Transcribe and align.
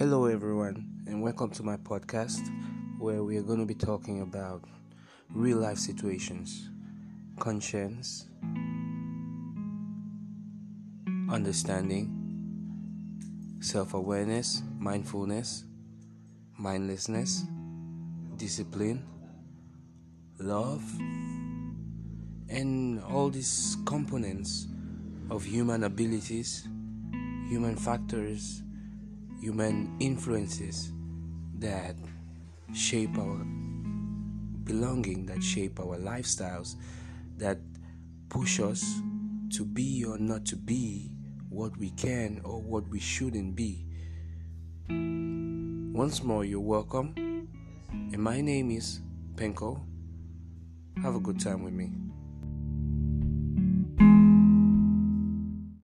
Hello, 0.00 0.24
everyone, 0.24 0.88
and 1.06 1.20
welcome 1.20 1.50
to 1.50 1.62
my 1.62 1.76
podcast 1.76 2.40
where 2.98 3.22
we 3.22 3.36
are 3.36 3.42
going 3.42 3.58
to 3.58 3.66
be 3.66 3.74
talking 3.74 4.22
about 4.22 4.64
real 5.28 5.58
life 5.58 5.76
situations, 5.76 6.70
conscience, 7.38 8.24
understanding, 11.30 12.08
self 13.60 13.92
awareness, 13.92 14.62
mindfulness, 14.78 15.64
mindlessness, 16.56 17.44
discipline, 18.38 19.04
love, 20.38 20.82
and 22.48 23.02
all 23.02 23.28
these 23.28 23.76
components 23.84 24.66
of 25.28 25.44
human 25.44 25.84
abilities, 25.84 26.66
human 27.50 27.76
factors 27.76 28.62
human 29.40 29.96
influences 30.00 30.92
that 31.58 31.96
shape 32.74 33.16
our 33.18 33.44
belonging, 34.64 35.26
that 35.26 35.42
shape 35.42 35.80
our 35.80 35.96
lifestyles, 35.96 36.76
that 37.38 37.58
push 38.28 38.60
us 38.60 39.00
to 39.50 39.64
be 39.64 40.04
or 40.04 40.18
not 40.18 40.44
to 40.44 40.56
be 40.56 41.10
what 41.48 41.76
we 41.78 41.90
can 41.90 42.40
or 42.44 42.60
what 42.60 42.86
we 42.88 43.00
shouldn't 43.00 43.56
be. 43.56 43.86
Once 44.88 46.22
more, 46.22 46.44
you're 46.44 46.60
welcome, 46.60 47.12
and 47.90 48.18
my 48.18 48.40
name 48.40 48.70
is 48.70 49.00
Penko. 49.34 49.80
Have 51.02 51.16
a 51.16 51.20
good 51.20 51.40
time 51.40 51.64
with 51.64 51.72
me. 51.72 51.90